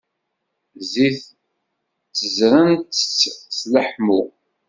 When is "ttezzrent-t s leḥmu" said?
1.29-4.21